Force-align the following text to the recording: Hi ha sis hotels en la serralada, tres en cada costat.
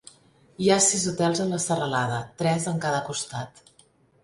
Hi 0.67 0.71
ha 0.71 0.77
sis 0.85 1.03
hotels 1.11 1.43
en 1.43 1.53
la 1.57 1.61
serralada, 1.67 2.19
tres 2.41 2.67
en 2.75 2.83
cada 2.89 3.05
costat. 3.13 3.65